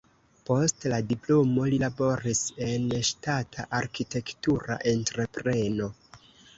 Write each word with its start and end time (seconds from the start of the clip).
Post 0.49 0.87
la 0.93 0.97
diplomo 1.11 1.67
li 1.75 1.79
laboris 1.83 2.43
en 2.71 2.89
ŝtata 3.11 3.69
arkitektura 3.83 4.83
entrepreno. 4.97 5.97